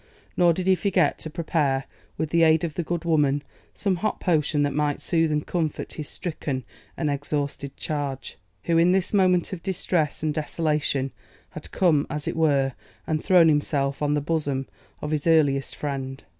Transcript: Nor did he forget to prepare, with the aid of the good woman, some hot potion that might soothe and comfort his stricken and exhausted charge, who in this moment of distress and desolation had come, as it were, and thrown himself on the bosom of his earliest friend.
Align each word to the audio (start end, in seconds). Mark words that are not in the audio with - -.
Nor 0.35 0.51
did 0.51 0.65
he 0.65 0.73
forget 0.73 1.19
to 1.19 1.29
prepare, 1.29 1.85
with 2.17 2.31
the 2.31 2.41
aid 2.41 2.63
of 2.63 2.73
the 2.73 2.81
good 2.81 3.05
woman, 3.05 3.43
some 3.75 3.97
hot 3.97 4.19
potion 4.19 4.63
that 4.63 4.73
might 4.73 4.99
soothe 4.99 5.31
and 5.31 5.45
comfort 5.45 5.93
his 5.93 6.09
stricken 6.09 6.63
and 6.97 7.07
exhausted 7.07 7.77
charge, 7.77 8.35
who 8.63 8.79
in 8.79 8.93
this 8.93 9.13
moment 9.13 9.53
of 9.53 9.61
distress 9.61 10.23
and 10.23 10.33
desolation 10.33 11.11
had 11.51 11.69
come, 11.69 12.07
as 12.09 12.27
it 12.27 12.35
were, 12.35 12.73
and 13.05 13.23
thrown 13.23 13.47
himself 13.47 14.01
on 14.01 14.15
the 14.15 14.21
bosom 14.21 14.67
of 15.03 15.11
his 15.11 15.27
earliest 15.27 15.75
friend. 15.75 16.23